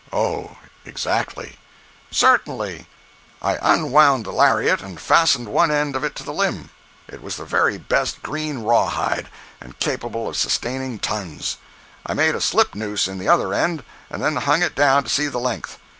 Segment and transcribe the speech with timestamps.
[0.11, 1.57] "Oh—exactly."
[2.09, 2.87] "Certainly.
[3.39, 6.71] I unwound the lariat, and fastened one end of it to the limb.
[7.07, 9.29] It was the very best green raw hide,
[9.61, 11.57] and capable of sustaining tons.
[12.03, 15.09] I made a slip noose in the other end, and then hung it down to
[15.09, 15.77] see the length.